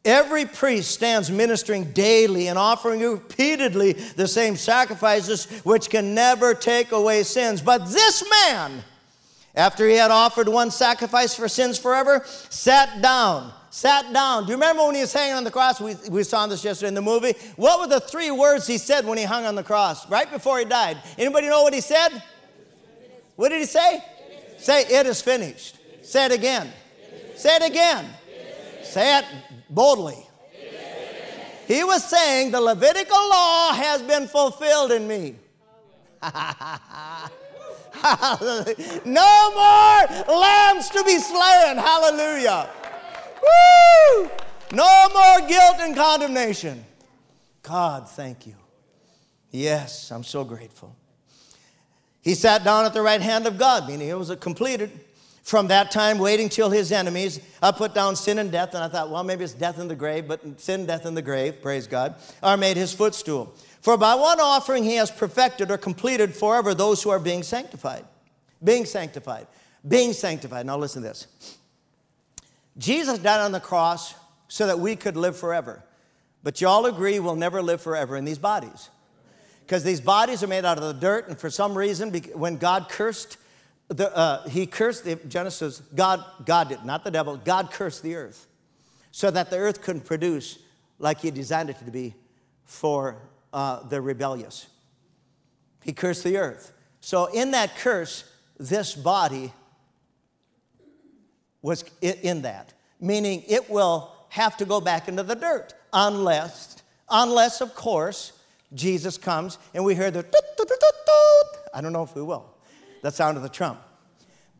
[0.05, 6.93] Every priest stands ministering daily and offering repeatedly the same sacrifices which can never take
[6.93, 7.61] away sins.
[7.61, 8.83] But this man,
[9.55, 13.51] after he had offered one sacrifice for sins forever, sat down.
[13.71, 14.45] Sat down.
[14.45, 15.81] Do you remember when he was hanging on the cross?
[15.81, 17.33] We, we saw this yesterday in the movie.
[17.55, 20.59] What were the three words he said when he hung on the cross, right before
[20.59, 20.97] he died?
[21.17, 22.23] Anybody know what he said?
[23.35, 24.03] What did he say?
[24.57, 25.77] Say, it is finished.
[26.01, 26.71] Say it again.
[27.35, 28.05] Say it again.
[28.81, 29.25] Say it
[29.69, 30.25] boldly.
[31.67, 35.35] He was saying, The Levitical law has been fulfilled in me.
[39.05, 41.77] no more lambs to be slain.
[41.77, 42.69] Hallelujah.
[43.43, 44.29] Woo!
[44.71, 46.83] No more guilt and condemnation.
[47.61, 48.55] God, thank you.
[49.51, 50.95] Yes, I'm so grateful.
[52.21, 54.91] He sat down at the right hand of God, meaning it was a completed.
[55.49, 58.87] From that time, waiting till his enemies, I put down sin and death, and I
[58.87, 61.87] thought, well, maybe it's death in the grave, but sin, death in the grave, praise
[61.87, 63.51] God, are made his footstool.
[63.81, 68.05] For by one offering he has perfected or completed forever those who are being sanctified.
[68.63, 69.47] Being sanctified.
[69.87, 70.67] Being sanctified.
[70.67, 71.25] Now listen to this.
[72.77, 74.13] Jesus died on the cross
[74.49, 75.81] so that we could live forever.
[76.43, 78.91] But y'all agree we'll never live forever in these bodies.
[79.65, 82.87] Because these bodies are made out of the dirt, and for some reason, when God
[82.87, 83.37] cursed
[83.89, 88.15] the, uh, he cursed the Genesis, God, God did, not the devil, God cursed the
[88.15, 88.47] earth
[89.11, 90.59] so that the earth couldn't produce
[90.99, 92.13] like he designed it to be
[92.65, 93.17] for
[93.51, 94.67] uh, the rebellious.
[95.83, 96.71] He cursed the earth.
[97.01, 98.25] So in that curse,
[98.59, 99.53] this body
[101.61, 106.77] was in that, meaning it will have to go back into the dirt unless,
[107.09, 108.33] unless of course,
[108.73, 110.23] Jesus comes and we hear the
[111.73, 112.53] I don't know if we will
[113.01, 113.79] the sound of the trump.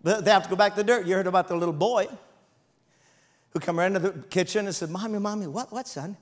[0.02, 1.06] But they have to go back to the dirt.
[1.06, 2.08] You heard about the little boy
[3.52, 6.16] who come around to the kitchen and said, Mommy, Mommy, what, what, son?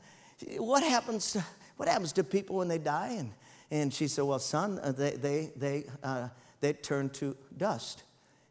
[0.58, 1.43] What happens to,
[1.77, 3.15] what happens to people when they die?
[3.17, 3.32] And,
[3.69, 6.30] and she said, Well, son, uh, they, they, they, uh,
[6.62, 8.03] they turn to dust.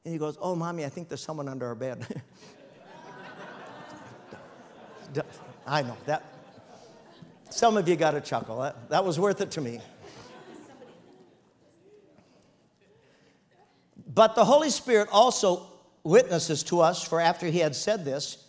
[0.04, 2.06] And he goes, Oh, Mommy, I think there's someone under our bed.
[5.66, 6.24] I know that.
[7.50, 8.60] Some of you got a chuckle.
[8.60, 9.80] That, that was worth it to me.
[14.16, 15.66] But the Holy Spirit also
[16.02, 18.42] witnesses to us, for after he had said this,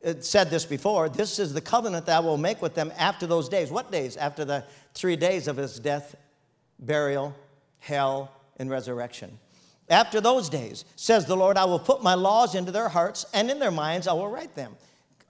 [0.00, 3.26] it said this before, this is the covenant that I will make with them after
[3.26, 3.70] those days.
[3.70, 4.16] What days?
[4.16, 4.64] After the
[4.94, 6.16] three days of his death,
[6.78, 7.34] burial,
[7.80, 9.38] hell, and resurrection.
[9.90, 13.50] After those days, says the Lord, I will put my laws into their hearts, and
[13.50, 14.74] in their minds I will write them.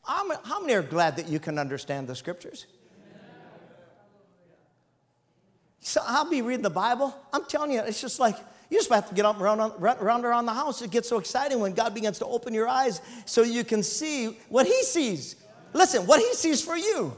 [0.04, 2.66] How many are glad that you can understand the scriptures?
[5.80, 7.12] So I'll be reading the Bible.
[7.32, 8.37] I'm telling you, it's just like
[8.70, 10.83] you just have to get up and run, run, around the house.
[10.83, 14.38] It gets so exciting when God begins to open your eyes so you can see
[14.48, 15.37] what He sees.
[15.72, 17.14] Listen, what He sees for you.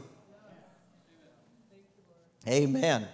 [2.47, 3.07] Amen.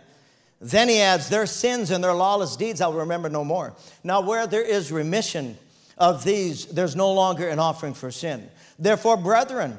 [0.63, 3.73] Then he adds, Their sins and their lawless deeds I'll remember no more.
[4.03, 5.57] Now, where there is remission
[5.97, 8.49] of these, there's no longer an offering for sin.
[8.79, 9.77] Therefore, brethren,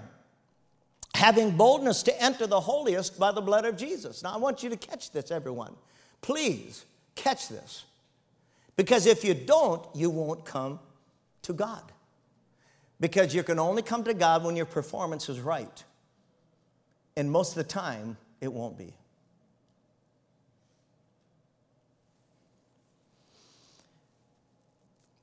[1.14, 4.22] having boldness to enter the holiest by the blood of Jesus.
[4.22, 5.74] Now, I want you to catch this, everyone.
[6.20, 7.84] Please catch this.
[8.76, 10.80] Because if you don't, you won't come
[11.42, 11.92] to God.
[13.00, 15.84] Because you can only come to God when your performance is right.
[17.16, 18.94] And most of the time, it won't be.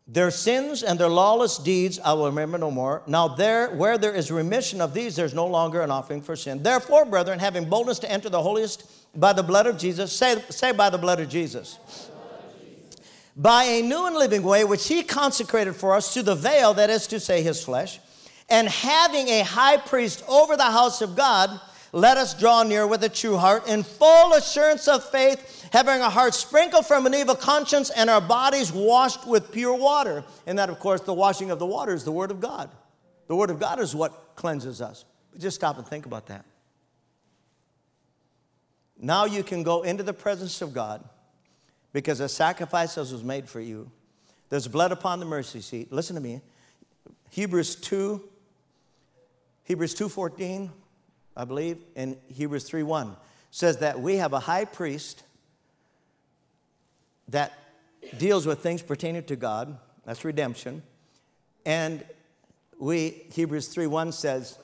[0.08, 3.02] Their sins and their lawless deeds I will remember no more.
[3.08, 6.62] Now, there, where there is remission of these, there's no longer an offering for sin.
[6.62, 8.86] Therefore, brethren, having boldness to enter the holiest
[9.18, 12.10] by the blood of Jesus, say, say by the blood of Jesus.
[13.36, 16.89] By a new and living way, which he consecrated for us to the veil, that
[16.89, 18.00] is to say, his flesh,
[18.50, 21.60] and having a high priest over the house of God,
[21.94, 26.12] let us draw near with a true heart in full assurance of faith, having our
[26.12, 30.24] hearts sprinkled from an evil conscience and our bodies washed with pure water.
[30.46, 32.70] And that, of course, the washing of the water is the Word of God.
[33.28, 35.06] The Word of God is what cleanses us.
[35.38, 36.46] Just stop and think about that.
[38.98, 41.04] Now you can go into the presence of God
[41.93, 43.91] because a sacrifice was made for you.
[44.49, 45.91] There's blood upon the mercy seat.
[45.91, 46.41] Listen to me.
[47.30, 48.21] Hebrews 2,
[49.63, 50.69] Hebrews 2.14
[51.36, 53.15] I believe, and Hebrews 3:1
[53.51, 55.23] says that we have a high priest
[57.30, 57.54] that
[58.17, 59.77] deals with things pertaining to God.
[60.06, 60.84] That's redemption.
[61.65, 62.04] And
[62.80, 64.58] we, Hebrews 3:1 says,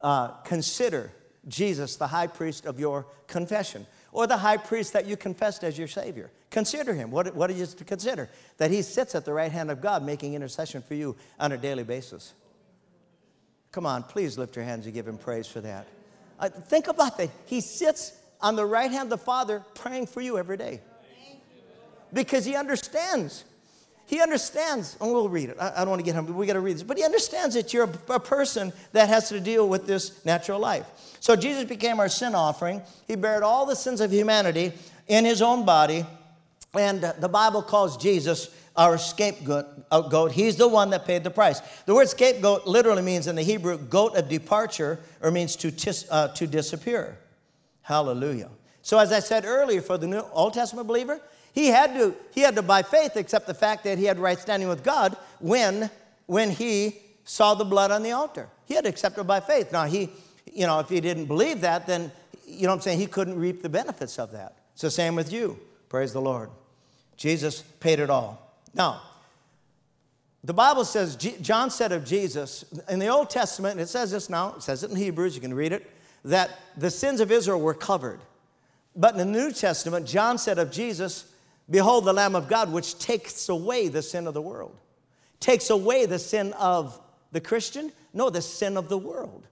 [0.00, 1.12] uh, consider
[1.46, 5.76] Jesus the high priest of your confession, or the high priest that you confessed as
[5.76, 6.30] your Savior.
[6.50, 7.10] Consider him.
[7.10, 8.28] What, what is to consider?
[8.56, 11.58] That he sits at the right hand of God making intercession for you on a
[11.58, 12.34] daily basis.
[13.70, 15.86] Come on, please lift your hands and give him praise for that.
[16.40, 17.30] Uh, think about that.
[17.46, 20.80] He sits on the right hand of the Father praying for you every day
[22.12, 23.44] because he understands.
[24.06, 25.58] He understands, and we'll read it.
[25.60, 26.82] I, I don't want to get him, but we got to read this.
[26.82, 30.58] But he understands that you're a, a person that has to deal with this natural
[30.58, 30.86] life.
[31.20, 32.80] So Jesus became our sin offering.
[33.06, 34.72] He bared all the sins of humanity
[35.08, 36.06] in his own body.
[36.74, 39.66] And the Bible calls Jesus our scapegoat.
[39.90, 40.26] Uh.
[40.26, 41.60] He's the one that paid the price.
[41.86, 46.06] The word scapegoat literally means in the Hebrew, goat of departure, or means to, tis,
[46.10, 47.18] uh, to disappear.
[47.82, 48.50] Hallelujah.
[48.82, 51.20] So, as I said earlier, for the New Old Testament believer,
[51.52, 54.38] he had to, he had to by faith accept the fact that he had right
[54.38, 55.90] standing with God when,
[56.26, 58.48] when he saw the blood on the altar.
[58.66, 59.72] He had to accept it by faith.
[59.72, 60.10] Now, he,
[60.52, 62.12] you know, if he didn't believe that, then,
[62.46, 64.56] you know what I'm saying, he couldn't reap the benefits of that.
[64.74, 65.58] It's the same with you.
[65.88, 66.50] Praise the Lord.
[67.16, 68.52] Jesus paid it all.
[68.74, 69.02] Now,
[70.44, 74.54] the Bible says, John said of Jesus, in the Old Testament, it says this now,
[74.54, 75.90] it says it in Hebrews, you can read it,
[76.24, 78.20] that the sins of Israel were covered.
[78.94, 81.32] But in the New Testament, John said of Jesus,
[81.70, 84.76] Behold the Lamb of God, which takes away the sin of the world.
[85.40, 86.98] Takes away the sin of
[87.32, 87.92] the Christian?
[88.14, 89.46] No, the sin of the world.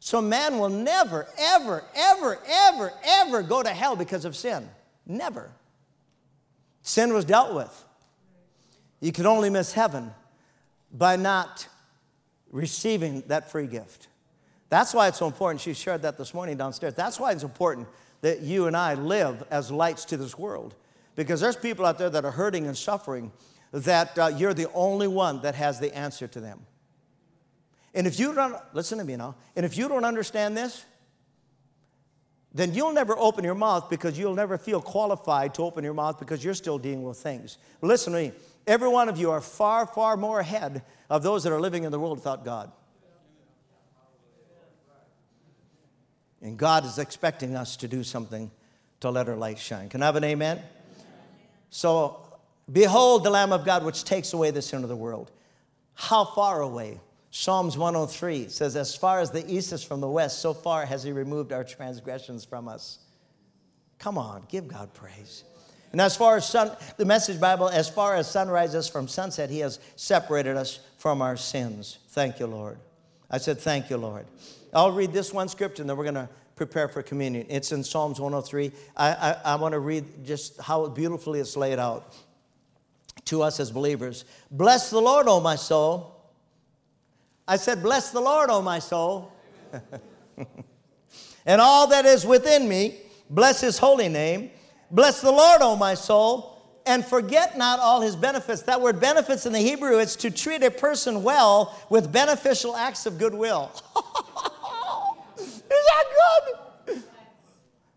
[0.00, 4.68] So man will never, ever, ever, ever, ever go to hell because of sin.
[5.06, 5.50] Never.
[6.82, 7.84] Sin was dealt with.
[9.00, 10.12] You can only miss heaven
[10.92, 11.68] by not
[12.50, 14.08] receiving that free gift.
[14.68, 15.60] That's why it's so important.
[15.60, 16.94] She shared that this morning downstairs.
[16.94, 17.88] That's why it's important
[18.20, 20.74] that you and I live as lights to this world.
[21.16, 23.32] Because there's people out there that are hurting and suffering
[23.72, 26.66] that uh, you're the only one that has the answer to them.
[27.94, 30.84] And if you don't, listen to me now, and if you don't understand this,
[32.52, 36.18] then you'll never open your mouth because you'll never feel qualified to open your mouth
[36.18, 37.58] because you're still dealing with things.
[37.80, 38.32] Listen to me.
[38.66, 41.92] Every one of you are far, far more ahead of those that are living in
[41.92, 42.72] the world without God.
[46.42, 48.50] And God is expecting us to do something
[49.00, 49.88] to let our light shine.
[49.88, 50.58] Can I have an amen?
[50.58, 50.68] amen?
[51.68, 52.20] So,
[52.70, 55.30] behold the Lamb of God which takes away the sin of the world.
[55.94, 56.98] How far away?
[57.30, 61.02] Psalms 103 says, As far as the east is from the west, so far has
[61.02, 62.98] He removed our transgressions from us.
[63.98, 65.44] Come on, give God praise.
[65.92, 69.50] And as far as sun, the message Bible, as far as sun rises from sunset,
[69.50, 71.98] He has separated us from our sins.
[72.08, 72.78] Thank you, Lord.
[73.30, 74.26] I said, Thank you, Lord.
[74.72, 77.46] I'll read this one scripture and then we're going to prepare for communion.
[77.48, 78.70] It's in Psalms 103.
[78.96, 82.14] I, I, I want to read just how beautifully it's laid out
[83.26, 84.24] to us as believers.
[84.50, 86.19] Bless the Lord, O my soul.
[87.50, 89.32] I said, Bless the Lord, O my soul.
[91.46, 92.98] and all that is within me,
[93.28, 94.50] bless his holy name.
[94.92, 96.50] Bless the Lord, O my soul
[96.86, 98.62] and forget not all his benefits.
[98.62, 103.06] That word benefits in the Hebrew, it's to treat a person well with beneficial acts
[103.06, 103.70] of goodwill.
[105.38, 106.04] Is that
[106.86, 107.02] good?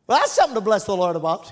[0.07, 1.51] Well, that's something to bless the Lord about.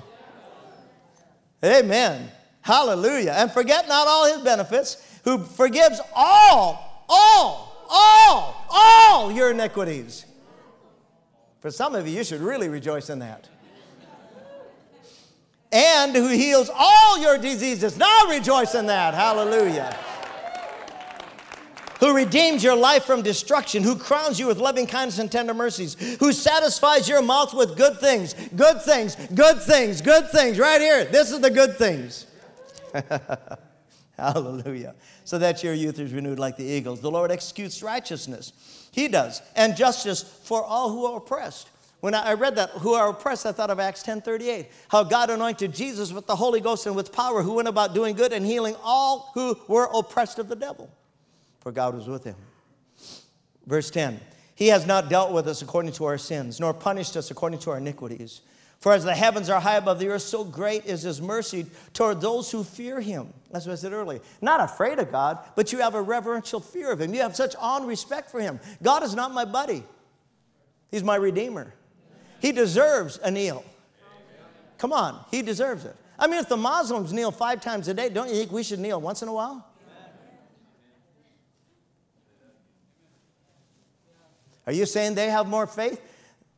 [1.64, 2.30] Amen.
[2.62, 3.34] Hallelujah.
[3.36, 10.26] And forget not all his benefits, who forgives all, all, all, all your iniquities.
[11.60, 13.48] For some of you, you should really rejoice in that
[15.72, 17.98] and who heals all your diseases.
[17.98, 19.14] Now rejoice in that.
[19.14, 19.98] Hallelujah.
[22.00, 25.94] Who redeems your life from destruction, who crowns you with loving kindness and tender mercies,
[26.20, 30.58] who satisfies your mouth with good things, good things, good things, good things.
[30.58, 31.06] Right here.
[31.06, 32.26] This is the good things.
[34.34, 34.94] Hallelujah.
[35.24, 37.02] So that your youth is renewed like the eagles.
[37.02, 38.54] The Lord executes righteousness.
[38.92, 41.70] He does, and justice for all who are oppressed.
[42.02, 44.68] When I read that, who are oppressed, I thought of Acts 10:38.
[44.90, 48.16] How God anointed Jesus with the Holy Ghost and with power, who went about doing
[48.16, 50.90] good and healing all who were oppressed of the devil.
[51.62, 52.36] For God was with him.
[53.66, 54.20] Verse 10.
[54.54, 57.72] He has not dealt with us according to our sins, nor punished us according to
[57.72, 58.42] our iniquities.
[58.82, 62.20] For as the heavens are high above the earth, so great is his mercy toward
[62.20, 63.32] those who fear him.
[63.52, 64.22] That's what I said earlier.
[64.42, 67.14] Not afraid of God, but you have a reverential fear of him.
[67.14, 68.60] You have such awe and respect for him.
[68.82, 69.84] God is not my buddy,
[70.90, 71.76] he's my redeemer.
[72.40, 73.64] He deserves a kneel.
[74.80, 75.96] Come on, he deserves it.
[76.18, 78.80] I mean, if the Muslims kneel five times a day, don't you think we should
[78.80, 79.64] kneel once in a while?
[84.66, 86.02] Are you saying they have more faith?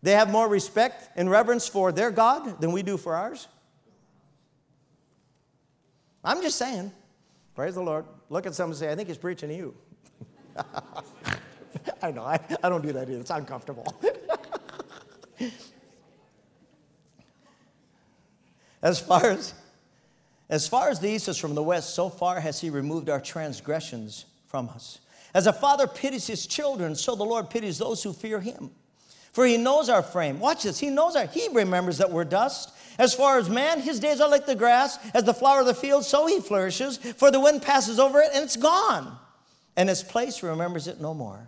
[0.03, 3.47] They have more respect and reverence for their God than we do for ours?
[6.23, 6.91] I'm just saying.
[7.55, 8.05] Praise the Lord.
[8.29, 9.73] Look at someone and say, I think he's preaching to you.
[12.03, 13.21] I know, I, I don't do that either.
[13.21, 13.85] It's uncomfortable.
[18.81, 19.53] As far as,
[20.49, 23.21] as far as the east is from the west, so far has he removed our
[23.21, 24.99] transgressions from us.
[25.33, 28.71] As a father pities his children, so the Lord pities those who fear him.
[29.33, 30.39] For he knows our frame.
[30.39, 30.79] Watch this.
[30.79, 32.71] He knows our, he remembers that we're dust.
[32.99, 35.73] As far as man, his days are like the grass, as the flower of the
[35.73, 36.97] field, so he flourishes.
[36.97, 39.17] For the wind passes over it and it's gone,
[39.75, 41.47] and his place remembers it no more.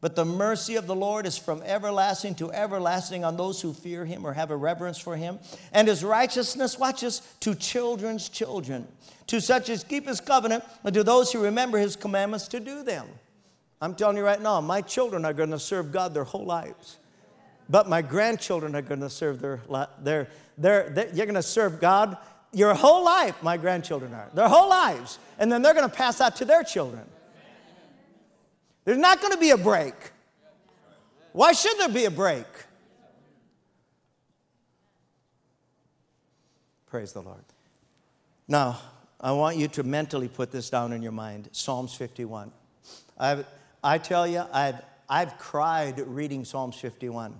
[0.00, 4.04] But the mercy of the Lord is from everlasting to everlasting on those who fear
[4.04, 5.40] him or have a reverence for him.
[5.72, 8.86] And his righteousness, watch this, to children's children,
[9.26, 12.84] to such as keep his covenant, and to those who remember his commandments to do
[12.84, 13.08] them.
[13.80, 16.98] I'm telling you right now, my children are going to serve God their whole lives.
[17.68, 19.60] But my grandchildren are going to serve their,
[20.00, 22.16] their, their, their you're going to serve God
[22.52, 25.18] your whole life, my grandchildren are, their whole lives.
[25.38, 27.04] And then they're going to pass that to their children.
[28.84, 29.94] There's not going to be a break.
[31.32, 32.46] Why should there be a break?
[36.86, 37.44] Praise the Lord.
[38.48, 38.80] Now,
[39.20, 42.52] I want you to mentally put this down in your mind Psalms 51.
[43.18, 43.44] I've,
[43.82, 47.34] I tell you, I've, I've cried reading Psalms 51.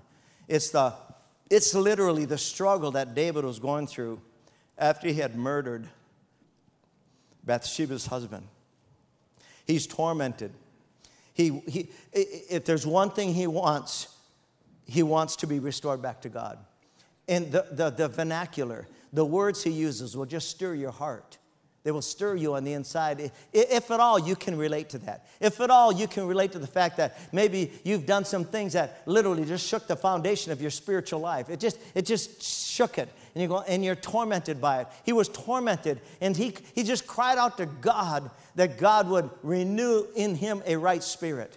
[0.49, 0.95] It's, the,
[1.51, 4.21] it's literally the struggle that David was going through
[4.79, 5.89] after he had murdered
[7.45, 8.47] Bathsheba's husband.
[9.67, 10.53] He's tormented.
[11.35, 14.09] He, he, if there's one thing he wants,
[14.87, 16.59] he wants to be restored back to God.
[17.29, 21.39] And the, the, the vernacular, the words he uses will just stir your heart.
[21.87, 23.31] They will stir you on the inside.
[23.53, 25.25] If at all you can relate to that.
[25.39, 28.73] If at all you can relate to the fact that maybe you've done some things
[28.73, 31.49] that literally just shook the foundation of your spiritual life.
[31.49, 33.09] It just, it just shook it.
[33.37, 34.89] And, you go, and you're tormented by it.
[35.05, 40.09] He was tormented and he, he just cried out to God that God would renew
[40.17, 41.57] in him a right spirit,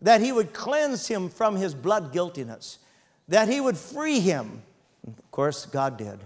[0.00, 2.78] that he would cleanse him from his blood guiltiness,
[3.26, 4.62] that he would free him.
[5.08, 6.20] Of course, God did.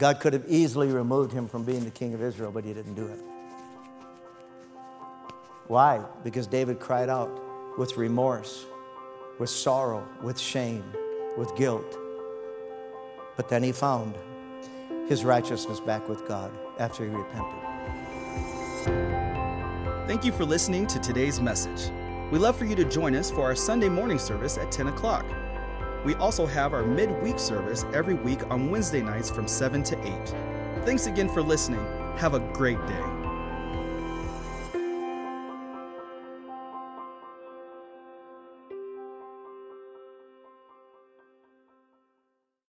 [0.00, 2.94] God could have easily removed him from being the king of Israel, but he didn't
[2.94, 3.20] do it.
[5.66, 6.02] Why?
[6.24, 8.64] Because David cried out with remorse,
[9.38, 10.82] with sorrow, with shame,
[11.36, 11.98] with guilt.
[13.36, 14.14] But then he found
[15.06, 17.60] his righteousness back with God after he repented.
[20.08, 21.90] Thank you for listening to today's message.
[22.32, 25.26] We'd love for you to join us for our Sunday morning service at 10 o'clock.
[26.04, 30.34] We also have our midweek service every week on Wednesday nights from 7 to 8.
[30.84, 31.84] Thanks again for listening.
[32.16, 33.19] Have a great day.